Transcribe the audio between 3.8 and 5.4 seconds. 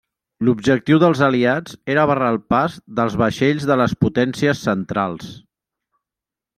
les Potències Centrals.